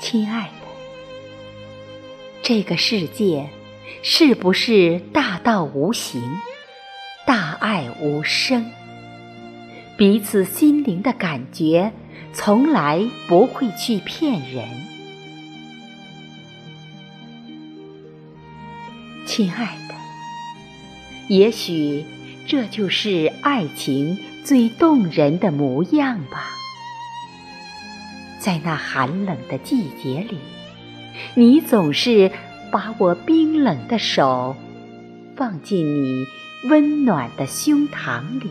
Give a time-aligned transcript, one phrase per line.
[0.00, 0.66] 亲爱的，
[2.42, 3.50] 这个世界
[4.02, 6.22] 是不是大道无形，
[7.26, 8.64] 大爱无声？
[9.98, 11.92] 彼此心灵的感觉，
[12.32, 14.66] 从来不会去骗人。
[19.26, 19.94] 亲爱的，
[21.28, 22.06] 也许
[22.46, 26.56] 这就是爱情最动人的模样吧。
[28.40, 30.38] 在那寒冷的季节里，
[31.34, 32.32] 你总是
[32.72, 34.56] 把我冰冷的手
[35.36, 36.24] 放进你
[36.70, 38.48] 温暖的胸膛里，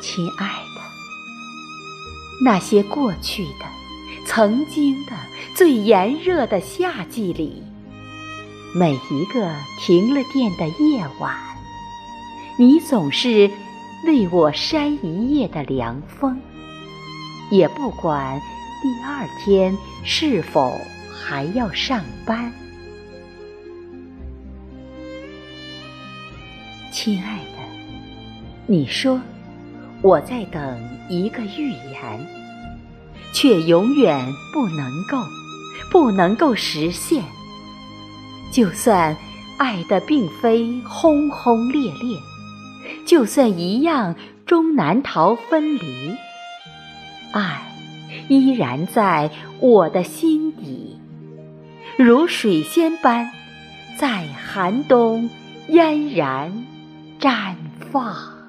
[0.00, 0.80] 亲爱的，
[2.46, 3.66] 那些过去的、
[4.24, 5.12] 曾经的
[5.54, 7.62] 最炎热的夏季里，
[8.74, 11.36] 每一个停了电的夜晚，
[12.58, 13.50] 你总是。
[14.06, 16.40] 为我扇一夜的凉风，
[17.50, 18.40] 也不管
[18.82, 20.72] 第二天是否
[21.12, 22.52] 还要上班。
[26.92, 27.62] 亲爱的，
[28.66, 29.20] 你说
[30.02, 32.26] 我在等一个预言，
[33.32, 35.18] 却永远不能够，
[35.90, 37.22] 不能够实现。
[38.50, 39.16] 就算
[39.58, 42.18] 爱的并非轰轰烈烈。
[43.06, 46.16] 就算一样，终难逃分离，
[47.32, 47.72] 爱
[48.28, 50.98] 依然在我的心底，
[51.96, 53.30] 如水仙般
[53.96, 55.30] 在寒冬
[55.68, 56.66] 嫣然
[57.20, 57.54] 绽
[57.92, 58.39] 放。